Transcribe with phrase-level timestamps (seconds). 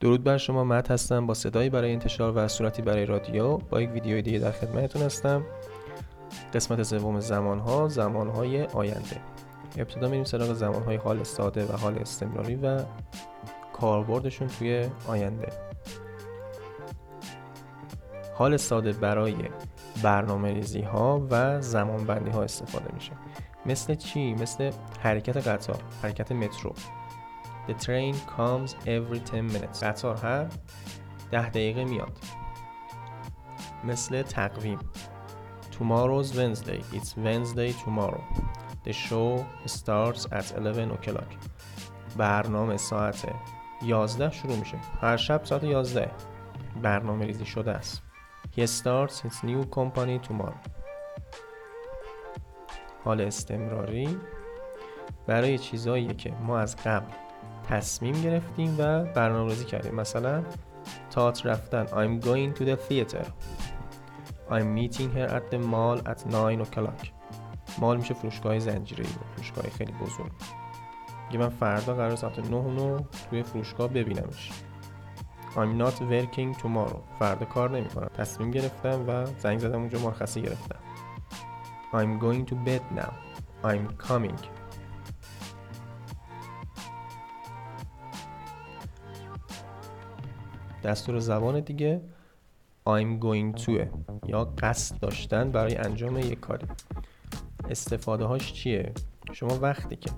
[0.00, 3.56] درود بر شما مت هستم با صدایی برای انتشار و صورتی برای رادیو.
[3.56, 5.44] با یک ویدیوی دیگه در خدمتتون هستم.
[6.54, 9.20] قسمت سوم زمانها زمانهای آینده.
[9.76, 12.82] ابتدا میریم سراغ زمانهای حال ساده و حال استمراری و
[13.72, 15.52] کاربردشون توی آینده.
[18.34, 19.34] حال ساده برای
[20.02, 23.12] برنامه ریزی ها و زمان بندی ها استفاده میشه.
[23.66, 24.70] مثل چی؟ مثل
[25.02, 26.72] حرکت قطار حرکت مترو.
[27.68, 29.82] The train comes every 10 minutes.
[29.82, 30.46] قطار هر
[31.30, 32.18] ده دقیقه میاد.
[33.84, 34.78] مثل تقویم.
[35.72, 36.80] Tomorrow's Wednesday.
[36.92, 38.24] It's Wednesday tomorrow.
[38.84, 41.36] The show starts at 11 o'clock.
[42.16, 43.26] برنامه ساعت
[43.82, 44.78] 11 شروع میشه.
[45.00, 46.10] هر شب ساعت 11
[46.82, 48.07] برنامه ریزی شده است.
[48.56, 50.58] He starts his new company tomorrow.
[53.04, 54.18] حال استمراری
[55.26, 57.12] برای چیزهایی که ما از قبل
[57.68, 59.94] تصمیم گرفتیم و برنامه‌ریزی کردیم.
[59.94, 60.42] مثلا
[61.10, 61.86] تات رفتن.
[61.86, 63.24] I'm going to the theater.
[64.50, 67.08] I'm meeting her at the mall at 9 o'clock.
[67.78, 69.04] مال میشه فروشگاه زنجیره
[69.34, 70.32] فروشگاه خیلی بزرگ.
[71.26, 74.50] میگه من فردا قرار ساعت 9 رو توی فروشگاه ببینمش.
[75.58, 77.02] I'm not working tomorrow.
[77.18, 80.78] فردا کار نمی کنم تصمیم گرفتم و زنگ زدم اونجا مرخصی گرفتم.
[81.92, 83.12] I'm going to bed now.
[83.64, 84.46] I'm coming.
[90.84, 92.00] دستور زبان دیگه
[92.88, 93.70] I'm going to
[94.26, 96.66] یا قصد داشتن برای انجام یک کاری.
[97.70, 98.92] استفاده هاش چیه؟
[99.32, 100.10] شما وقتی که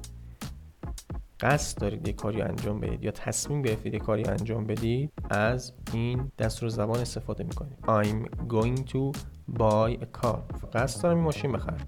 [1.41, 6.31] قصد دارید یک کاری انجام بدید یا تصمیم گرفتید یک کاری انجام بدید از این
[6.39, 7.79] دستور زبان استفاده می‌کنید.
[7.83, 9.19] I'm going to
[9.59, 10.39] buy a car.
[10.75, 11.87] قصد دارم این ماشین بخرم.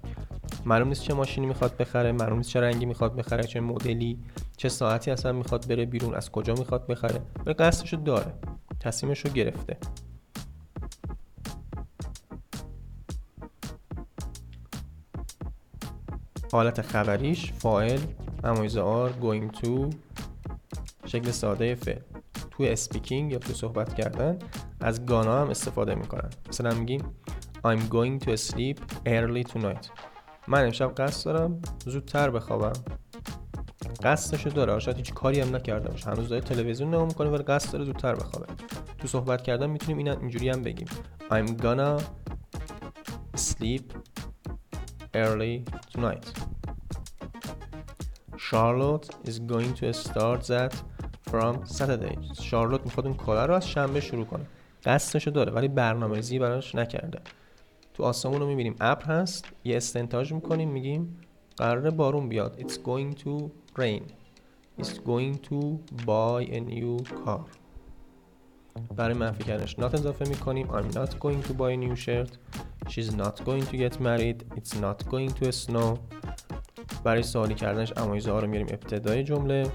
[0.65, 4.19] معلوم نیست چه ماشینی می‌خواد بخره معلوم نیست چه رنگی می‌خواد بخره چه مدلی
[4.57, 7.21] چه ساعتی اصلا می‌خواد بره بیرون از کجا می‌خواد بخره.
[7.45, 8.33] ولی قصدشو داره.
[8.79, 9.77] تصمیمشو گرفته.
[16.51, 17.99] حالت خبریش فاعل
[18.43, 19.95] نمایز آر going to
[21.05, 22.01] شکل ساده فعل
[22.51, 24.39] توی اسپیکینگ یا توی صحبت کردن
[24.79, 26.29] از گانا هم استفاده می‌کنن.
[26.49, 27.01] مثلا میگیم
[27.67, 29.87] I'm going to sleep early tonight.
[30.47, 32.73] من امشب قصد دارم زودتر بخوابم.
[34.03, 34.79] قصدشو داره.
[34.79, 36.09] شاید هیچ کاری هم نکرده باشه.
[36.09, 38.53] هنوز داره تلویزیون نگاه می‌کنه ولی قصد داره زودتر بخوابه.
[38.97, 40.87] تو صحبت کردن می‌تونیم این اینجوری هم بگیم.
[41.31, 42.01] I'm gonna
[43.37, 43.83] sleep
[45.15, 45.63] early
[45.95, 46.52] tonight.
[48.53, 50.73] Charlotte is going to start that
[51.31, 52.17] from Saturday.
[52.41, 54.45] شارلوت می‌خواد اون کار رو از شنبه شروع کنه.
[54.85, 57.19] قصدشو داره ولی برنامه ریزی براش نکرده.
[57.93, 58.75] تو آسمون رو می‌بینیم.
[58.79, 59.45] ابر هست.
[59.63, 61.17] یه استنتاج می‌کنیم میگیم
[61.57, 62.59] قراره بارون بیاد.
[62.59, 63.49] It's going to
[63.79, 64.03] rain.
[64.81, 65.59] It's going to
[66.05, 67.41] buy a new car.
[68.95, 70.67] برای منفی کردنش not اضافه می‌کنیم.
[70.67, 72.37] I'm not going to buy a new shirt.
[72.89, 74.57] She's not going to get married.
[74.57, 75.97] It's not going to snow.
[77.03, 79.71] برای سوالی کردنش امایزه ها رو میاریم ابتدای جمله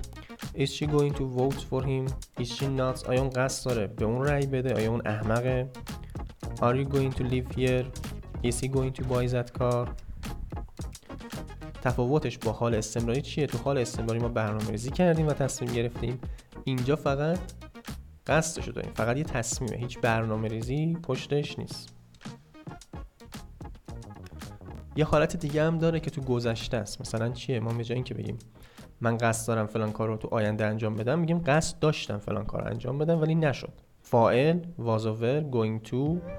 [0.55, 2.07] Is she going to vote for him?
[2.41, 3.09] Is she not?
[3.09, 5.71] آیا اون قصد داره به اون رأی بده؟ آیا اون احمقه؟
[6.57, 7.85] Are you going to live here?
[8.45, 9.89] Is he going to buy that car?
[11.83, 16.21] تفاوتش با حال استمراری چیه؟ تو حال استمراری ما برنامه ریزی کردیم و تصمیم گرفتیم
[16.65, 17.39] اینجا فقط
[18.27, 21.98] قصدشو داریم فقط یه تصمیمه هیچ برنامه ریزی پشتش نیست
[24.99, 27.01] یه حالت دیگه هم داره که تو گذشته است.
[27.01, 28.39] مثلا چیه؟ ما به جای اینکه بگیم
[29.01, 32.61] من قصد دارم فلان کار رو تو آینده انجام بدم میگیم قصد داشتم فلان کار
[32.61, 33.73] رو انجام بدم ولی نشد.
[34.03, 35.97] فاعل was over going to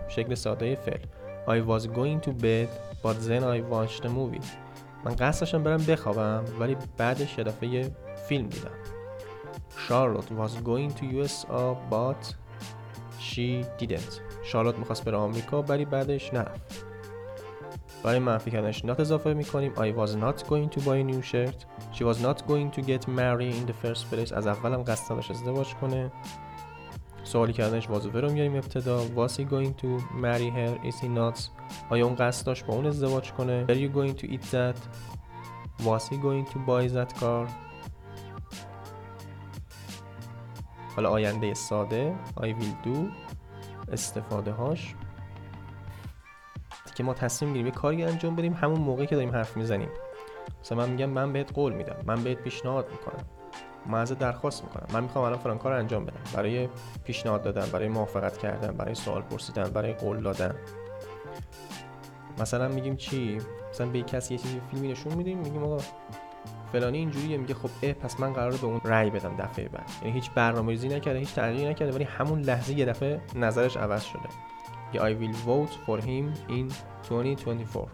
[0.07, 0.99] شکل ساده فعل.
[1.47, 2.69] I was going to bed
[3.03, 4.45] but then I watched a movie.
[5.05, 7.91] من قصد داشتم برم بخوابم ولی بعدش یه دفعه
[8.27, 8.71] فیلم دیدم.
[9.87, 12.33] Charlotte was going to USA but
[13.19, 14.21] she didn't.
[14.43, 16.88] شارلوت می‌خواست بره آمریکا ولی بعدش نرفت
[18.03, 21.65] برای منفی کردنش not اضافه می‌کنیم I was not going to buy a new shirt
[21.93, 25.31] She was not going to get married in the first place از اولم قصد نداشت
[25.31, 26.11] ازدواج کنه
[27.23, 29.87] سوالی کردنش وازوه رو میاریم ابتدا Was he going to
[30.21, 30.87] marry her?
[30.87, 31.41] Is he not?
[31.89, 34.77] آیا اون قصد داشت با اون ازدواج کنه Are you going to eat that?
[35.83, 37.49] Was he going to buy that car?
[40.95, 42.97] حالا آینده ساده I will do
[43.91, 44.95] استفاده هاش
[46.99, 49.89] که ما تصمیم گیریم یه کاری انجام بدیم همون موقعی که داریم حرف می‌زنیم.
[50.61, 53.25] مثلا من میگم من بهت قول میدم من بهت پیشنهاد می‌کنم.
[53.85, 54.87] من ازت درخواست می‌کنم.
[54.93, 56.19] من می‌خوام الان فلان کار انجام بدم.
[56.33, 56.69] برای
[57.03, 60.55] پیشنهاد دادن برای موافقت کردن برای سوال پرسیدن برای قول دادن.
[62.39, 63.37] مثلا میگیم چی؟
[63.69, 65.77] مثلا به کسی یه چیزی فیلمی نشون میدیم میگیم آقا
[66.71, 69.89] فلانی اینجوریه میگه خب اه پس من قراره به اون رأی بدم دفعه بعد.
[70.01, 74.29] یعنی هیچ برنامه‌ریزی نکرده هیچ تغییری نکرده ولی همون لحظه یه دفعه نظرش عوض شده.
[74.93, 76.73] یا I will vote for him in
[77.09, 77.89] 2024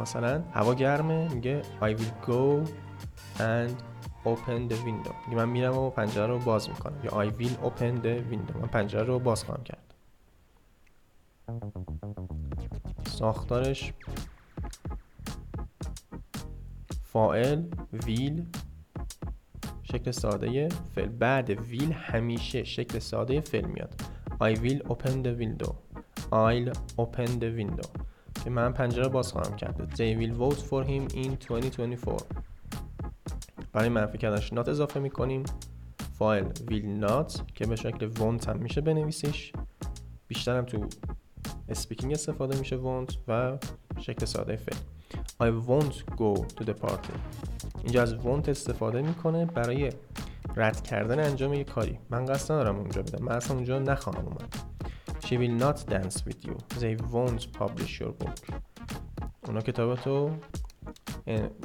[0.00, 2.68] مثلا هوا گرمه میگه I will go
[3.38, 3.74] and
[4.24, 5.14] open the window.
[5.28, 7.00] میگه من میرم و پنجره رو باز می‌کنم.
[7.04, 8.56] یا I will open the window.
[8.56, 9.94] من پنجره رو باز خواهم کرد.
[13.06, 13.92] ساختارش
[17.02, 18.46] فائل ویل
[19.82, 21.08] شکل ساده فعل.
[21.08, 24.01] بعد ویل همیشه شکل ساده فعل میاد.
[24.48, 25.72] I will open the window.
[26.32, 26.68] I'll
[26.98, 27.88] open the window.
[28.44, 29.94] که من پنجره باز خواهم کرد.
[29.94, 32.26] They will vote for him in 2024
[33.72, 35.44] برای منفی کردنش not اضافه می‌کنیم.
[36.18, 39.52] فایل will not که به شکل won't هم میشه بنویسیش.
[40.28, 40.86] بیشتر هم تو
[41.68, 43.58] اسپیکینگ استفاده میشه won't و
[44.00, 44.78] شکل ساده فعل.
[45.42, 47.12] I won't go to the party.
[47.84, 49.92] اینجا از won't استفاده می‌کنه برای
[50.56, 51.98] رد کردن انجام یک کاری.
[52.10, 53.24] من قصد ندارم اونجا بدم.
[53.24, 54.54] من اصلا اونجا نخواهم اومد.
[55.20, 56.56] She will not dance with you.
[56.80, 58.54] They won't publish your book.
[59.46, 60.30] اونا کتابتو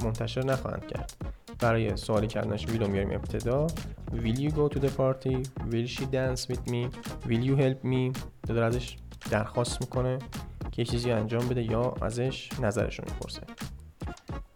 [0.04, 1.14] منتشر نخواهند کرد.
[1.60, 3.68] برای سوالی کردنش ویلو میاریم ابتدا
[4.12, 5.38] Will you go to the party?
[5.72, 6.90] Will she dance with me?
[7.28, 8.20] Will you help me?
[8.48, 8.98] داره ازش
[9.32, 10.18] درخواست می‌کنه
[10.72, 13.42] که یه چیزی انجام بده یا ازش نظرش رو می‌پرسه.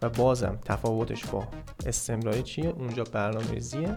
[0.02, 1.48] و بازم تفاوتش با
[1.86, 3.96] استمراری چیه؟ اونجا برنامه ریزیه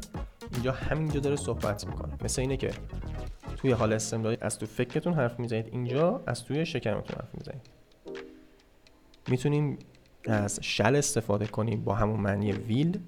[0.56, 2.14] اینجا همینجا داره صحبت می‌کنه.
[2.24, 2.72] مثل اینه که
[3.58, 7.70] توی حال استمراری از تو فکرتون حرف می‌زنید اینجا از توی شکمتون حرف می‌زنید.
[9.28, 9.80] می‌تونیم
[10.28, 13.00] از شل استفاده کنیم با همون معنی ویل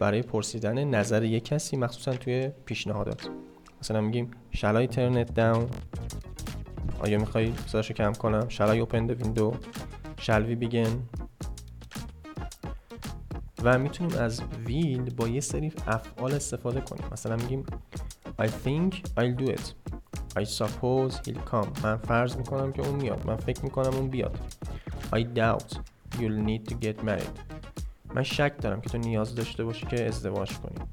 [0.00, 3.28] برای پرسیدن نظر یک کسی مخصوصا توی پیشنهادات.
[3.80, 5.66] مثلا میگیم turn it down?
[7.00, 9.54] آیا می‌خوای صداشو کم کنم؟ Open the window?
[10.20, 10.90] Shall we begin?
[13.62, 17.04] و می‌تونیم از ویل با یه سری افعال استفاده کنیم.
[17.12, 17.66] مثلا میگیم
[18.42, 19.72] I think I'll do it.
[20.38, 21.82] I suppose he'll come.
[21.82, 23.26] من فرض می‌کنم که اون میاد.
[23.26, 24.38] من فکر می‌کنم اون بیاد.
[25.12, 25.78] I doubt
[26.12, 27.56] you'll need to get married.
[28.14, 30.86] من شک دارم که تو نیاز داشته باشی که ازدواج کنی.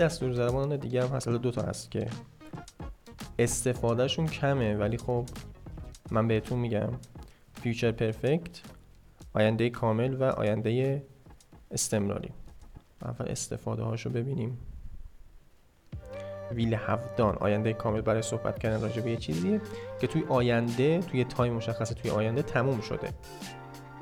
[0.00, 1.28] دستور زبان دیگه هم هست.
[1.28, 2.06] دو تا هست که
[3.38, 5.24] استفادهشون کمه ولی خب
[6.10, 6.88] من بهتون میگم.
[7.64, 8.60] future perfect
[9.34, 11.02] آینده کامل و آینده
[11.70, 12.30] استمراری.
[13.02, 14.58] اول استفاده هاشو ببینیم.
[16.52, 19.60] will have done آینده کامل برای صحبت کردن راجع به یه چیزیه
[20.00, 23.08] که توی آینده توی time مشخصه توی آینده تموم شده.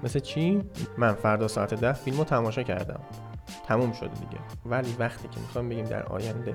[0.03, 0.63] مثل چی؟
[0.99, 3.01] من فردا ساعت ده فیلم رو تماشا کردم.
[3.69, 4.43] تموم شده دیگه.
[4.67, 6.53] ولی وقتی که می‌خوام بگیم در آینده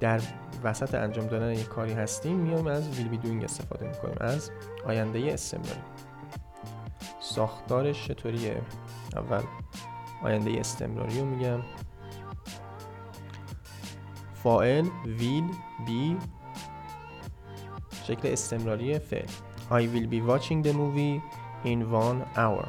[0.00, 0.20] در
[0.64, 4.50] وسط انجام دادن یک کاری هستیم میایم از ویل بی دوینگ استفاده می‌کنیم از
[4.84, 5.80] آینده استمراری.
[7.34, 8.62] ساختارش چطوریه؟
[9.16, 9.42] اول
[10.22, 11.60] آینده استمراری رو میگم.
[14.34, 15.44] فائل ویل
[15.86, 16.16] بی
[18.04, 19.26] شکل استمراری فعل.
[19.70, 21.20] I will be watching the movie
[21.64, 22.68] in one hour.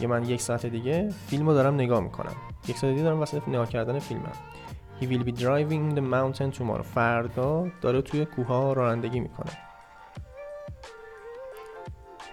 [0.00, 2.34] یه من یک ساعت دیگه فیلم رو دارم نگاه می‌کنم.
[2.68, 4.32] یک ساعت دیگه دارم وسط نگاه کردن فیلمم.
[5.00, 6.82] He will be driving the mountain tomorrow.
[6.82, 9.67] فردا داره توی کوه رانندگی می‌کنه.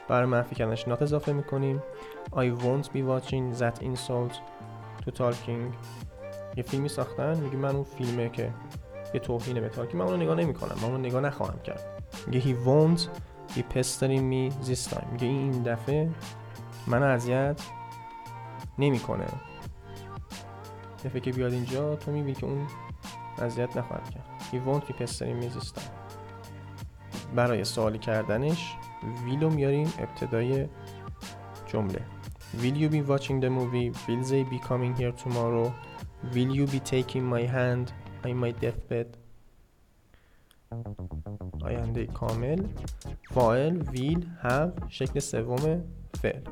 [0.07, 1.83] برای منفی کردنش نات اضافه می‌کنیم.
[2.31, 4.33] I won't be watching that insult
[5.05, 5.73] to talking
[6.57, 8.53] یه فیلمی ساختن میگه من اون فیلمه که
[9.13, 12.03] یه توهینه به تالکینگ من اونو نگاه نمی‌کنم من اونو نگاه نخواهم کرد.
[12.27, 13.01] میگه he won't
[13.57, 15.07] be pestering me this time.
[15.11, 16.09] میگه این دفعه
[16.87, 17.61] من اذیت
[18.79, 19.25] نمی‌کنه.
[21.05, 22.67] دفعه که بیاد اینجا تو می‌بینی که اون
[23.41, 24.25] اذیت نخواهد کرد.
[24.51, 25.95] He won't be pestering me this time.
[27.35, 28.75] برای سوالی کردنش
[29.25, 30.67] ویلو میاریم ابتدای
[31.67, 32.01] جمله
[32.61, 33.91] Will you be watching the movie?
[34.07, 35.73] Will they be coming here tomorrow?
[36.33, 37.91] Will you be taking my hand
[38.25, 39.17] in my deathbed?
[41.61, 42.67] آینده کامل
[43.31, 45.83] فاعل will have شکل سوم
[46.21, 46.43] فعل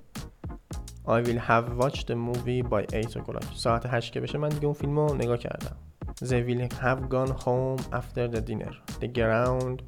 [1.06, 4.66] I will have watched the movie by 8 o'clock ساعت 8 که بشه من دیگه
[4.66, 5.76] اون فیلم رو نگاه کردم
[6.22, 9.82] They will have gone home after the dinner The ground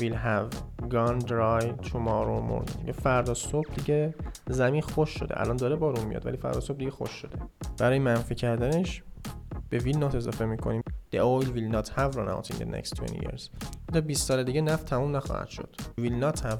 [0.00, 0.50] will have
[0.90, 4.14] gone dry tomorrow morning فردا صبح دیگه
[4.46, 5.40] زمین خوش شده.
[5.40, 7.38] الان داره بارون میاد ولی فردا صبح دیگه خوش شده.
[7.78, 9.02] برای منفی کردنش
[9.70, 10.82] به will not اضافه می‌کنیم.
[11.14, 13.50] The oil will not have run out in the next 20 years.
[13.92, 15.76] تا 20 سال دیگه نفت تموم نخواهد شد.
[16.00, 16.58] You will not have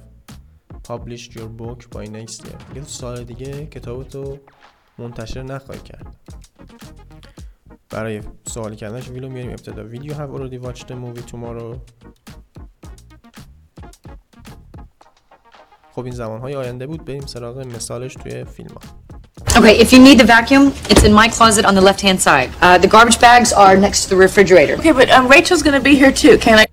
[0.88, 2.76] published your book by next year.
[2.76, 4.38] یه سال دیگه کتابتو
[4.98, 6.16] منتشر نخواهی کرد.
[7.90, 9.84] برای سوال کردنش ویلو میاریم ابتدا.
[9.84, 11.76] ویدیو have already watched the movie tomorrow?
[15.97, 18.81] خب این زمان های آینده بود بریم سراغ مثالش توی فیلم ها
[19.59, 22.49] Okay, if you need the vacuum, it's in my closet on the left-hand side.
[22.61, 24.75] Uh, the garbage bags are next to the refrigerator.
[24.79, 26.37] Okay, but um, Rachel's gonna be here too.
[26.37, 26.65] Can I?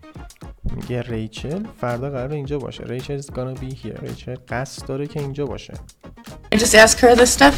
[0.76, 5.20] میگه ریچل فردا قرار اینجا باشه ریچل is gonna be here ریچل قصد داره که
[5.20, 5.75] اینجا باشه
[6.54, 7.56] I just ask her this stuff?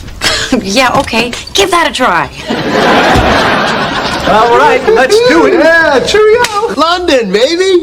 [0.78, 1.30] yeah, okay.
[1.54, 2.26] Give that a try.
[4.36, 5.54] All right, let's do it.
[5.54, 6.46] Yeah, cheerio!
[6.84, 7.74] London, baby!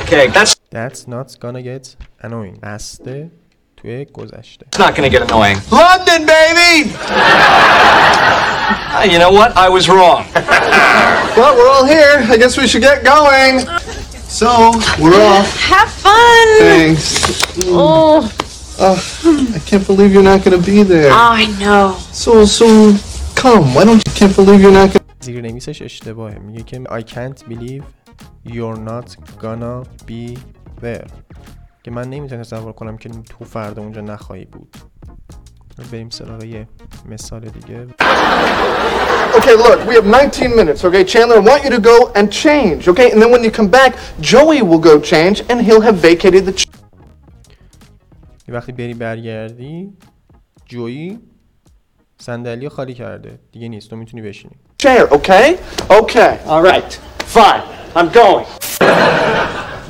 [0.00, 3.30] Okay, that's That's not gonna get annoying قصده
[3.76, 5.58] توی گذشته not gonna get annoying.
[5.70, 6.92] London, baby!
[8.96, 9.50] Ah, you know what?
[9.56, 10.24] I was wrong.
[11.36, 12.14] Well, we're all here.
[12.34, 13.54] I guess we should get going.
[14.40, 14.48] So,
[15.02, 15.48] we're off.
[15.72, 16.46] Have fun!
[16.58, 17.04] Thanks.
[17.66, 18.20] Oh,
[18.86, 18.98] Uh,
[19.58, 21.10] I can't believe you're not gonna be there.
[21.12, 21.86] I know.
[22.22, 22.66] So, so,
[23.42, 23.66] come.
[23.74, 27.38] Why don't you can't believe you're not gonna زیر نویسش اشتباهه میگه که I can't
[27.48, 27.82] believe
[28.46, 29.08] you're not
[29.42, 30.38] gonna be
[30.81, 31.07] there
[31.83, 34.77] که من نمی‌تونم تصور کنم که تو فردا اونجا نخواهی بود
[35.91, 36.67] بریم سراغ یه
[37.05, 37.87] مثال دیگه
[39.37, 41.03] Okay, look, we have 19 minutes, okay?
[41.03, 43.11] Chandler, I want you to go and change, okay?
[43.11, 46.65] And then when you come back, Joey will go change and he'll have vacated the
[48.47, 49.93] وقتی بری برگردی
[50.65, 51.19] جویی
[52.17, 55.57] صندلی خالی کرده دیگه نیست تو می‌تونی بشینی chair, okay?
[55.89, 56.39] Okay.
[56.47, 56.93] All right,
[57.35, 57.63] fine.
[57.95, 58.45] I'm going.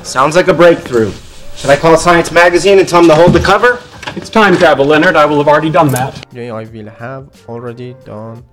[0.03, 1.11] Sounds like a breakthrough.
[1.55, 3.71] Should I call Science Magazine and tell them to hold the cover?
[4.17, 5.15] It's time travel, Leonard.
[5.15, 6.13] I will have already done that.
[6.33, 8.43] جای I will have already done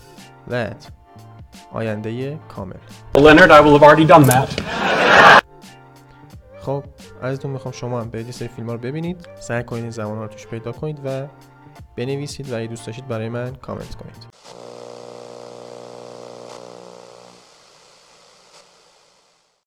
[0.51, 0.91] that
[1.73, 2.77] آینده کامل
[3.15, 4.63] Leonard, I will have already done that.
[6.61, 6.85] خب
[7.23, 10.17] ازتون میخوام شما هم برید یه سری فیلم ها رو ببینید سعی کنید این زمان
[10.17, 11.27] ها رو توش پیدا کنید و
[11.97, 14.27] بنویسید و اگه دوست داشتید برای من کامنت کنید